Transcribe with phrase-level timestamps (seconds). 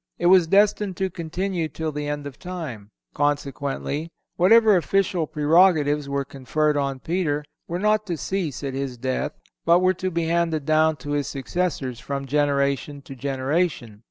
[0.17, 6.25] It was destined to continue till the end of time; consequently, whatever official prerogatives were
[6.25, 9.33] conferred on Peter were not to cease at his death,
[9.63, 13.99] but were to be handed down to his successors from generation to generation.